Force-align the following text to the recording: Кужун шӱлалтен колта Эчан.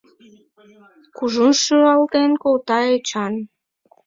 Кужун 1.17 1.51
шӱлалтен 1.61 2.31
колта 2.43 2.79
Эчан. 2.95 3.33